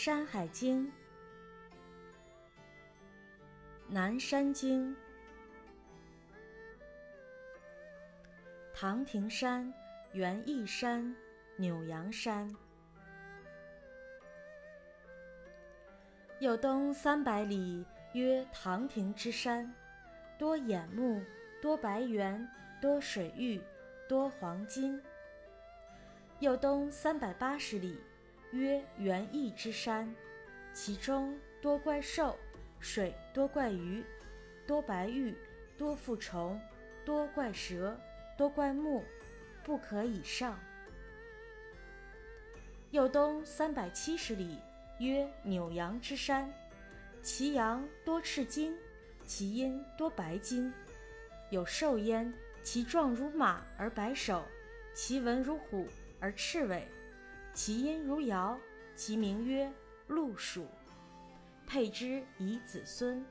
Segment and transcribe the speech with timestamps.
[0.00, 0.86] 山海经》
[3.88, 4.94] 南山经，
[8.72, 9.74] 唐庭山、
[10.12, 11.12] 园艺山、
[11.56, 12.48] 扭阳山。
[16.38, 19.74] 有东三百里，曰唐庭之山，
[20.38, 21.20] 多眼目，
[21.60, 22.48] 多白猿，
[22.80, 23.60] 多水玉，
[24.08, 25.02] 多黄金。
[26.38, 28.00] 有东三百八十里。
[28.52, 30.12] 曰园艺之山，
[30.72, 32.34] 其中多怪兽，
[32.80, 34.02] 水多怪鱼，
[34.66, 35.36] 多白玉，
[35.76, 36.58] 多负虫，
[37.04, 37.98] 多怪蛇，
[38.38, 39.04] 多怪木，
[39.62, 40.58] 不可以上。
[42.90, 44.58] 又东三百七十里，
[44.98, 46.50] 曰扭阳之山，
[47.22, 48.74] 其阳多赤金，
[49.26, 50.72] 其阴多白金，
[51.50, 54.42] 有兽焉，其状如马而白首，
[54.94, 55.86] 其文如虎
[56.18, 56.88] 而赤尾。
[57.58, 58.56] 其音如尧，
[58.94, 59.68] 其名曰
[60.06, 60.64] 陆鼠，
[61.66, 63.26] 配之以子孙。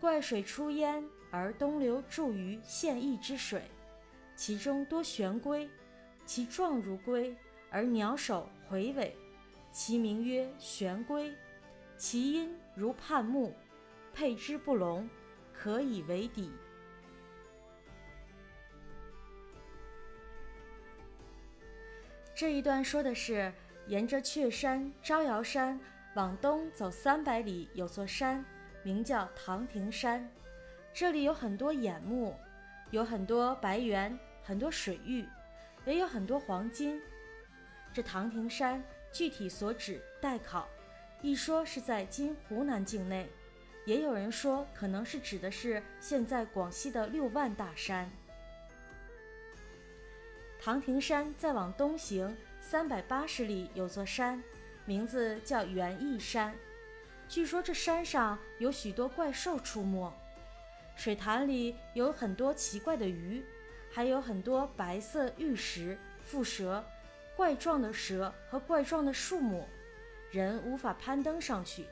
[0.00, 3.62] 怪水出焉，而东流注于县邑之水，
[4.34, 5.70] 其中多玄龟，
[6.26, 7.32] 其状如龟，
[7.70, 9.16] 而鸟首回尾，
[9.70, 11.32] 其名曰玄龟。
[11.96, 13.54] 其音如泮木，
[14.12, 15.08] 配之不聋，
[15.52, 16.50] 可以为底。
[22.40, 23.52] 这一段说的是，
[23.86, 25.78] 沿着雀山、招摇山
[26.14, 28.42] 往东走三百里，有座山，
[28.82, 30.26] 名叫唐庭山。
[30.90, 32.34] 这里有很多眼目，
[32.92, 35.26] 有很多白猿，很多水域，
[35.84, 36.98] 也有很多黄金。
[37.92, 40.66] 这唐庭山具体所指待考，
[41.20, 43.28] 一说是在今湖南境内，
[43.84, 48.10] 也有人说可能是指的是现在广西的六万大山。
[50.62, 54.42] 唐庭山再往东行三百八十里，有座山，
[54.84, 56.54] 名字叫园艺山。
[57.26, 60.12] 据说这山上有许多怪兽出没，
[60.94, 63.42] 水潭里有很多奇怪的鱼，
[63.90, 65.96] 还有很多白色玉石、
[66.30, 66.84] 蝮蛇、
[67.34, 69.66] 怪状的蛇和怪状的树木，
[70.30, 71.86] 人无法攀登上去。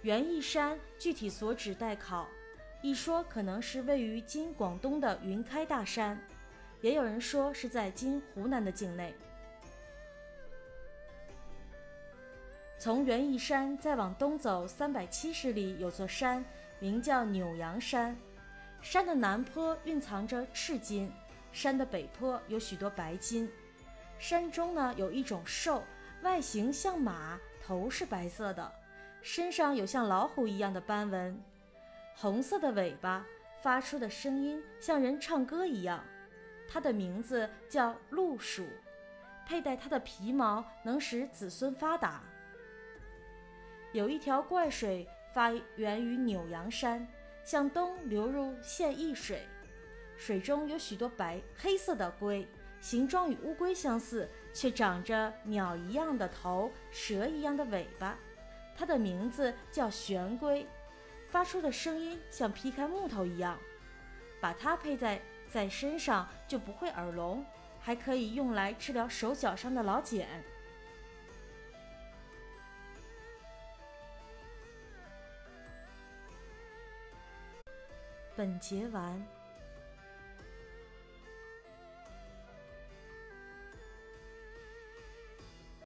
[0.00, 2.26] 园艺山具体所指待考，
[2.80, 6.18] 一说可能是位于今广东的云开大山。
[6.86, 9.12] 也有人说是在今湖南的境内。
[12.78, 16.44] 从园艺山再往东走三百七十里，有座山，
[16.78, 18.16] 名叫扭阳山。
[18.80, 21.10] 山的南坡蕴藏着赤金，
[21.50, 23.50] 山的北坡有许多白金。
[24.16, 25.82] 山中呢有一种兽，
[26.22, 28.72] 外形像马，头是白色的，
[29.22, 31.36] 身上有像老虎一样的斑纹，
[32.14, 33.26] 红色的尾巴，
[33.60, 36.00] 发出的声音像人唱歌一样。
[36.68, 38.66] 它的名字叫鹿鼠，
[39.46, 42.22] 佩戴它的皮毛能使子孙发达。
[43.92, 47.06] 有一条怪水发源于扭阳山，
[47.44, 49.46] 向东流入县邑水，
[50.16, 52.46] 水中有许多白黑色的龟，
[52.80, 58.18] 形状与乌龟相似，却长着鸟一样的头、蛇一样的尾巴。
[58.76, 60.66] 它的名字叫玄龟，
[61.28, 63.58] 发出的声音像劈开木头一样。
[64.40, 65.20] 把它佩在。
[65.50, 67.44] 在身上就不会耳聋，
[67.80, 70.28] 还可以用来治疗手脚上的老茧。
[78.36, 79.26] 本节完。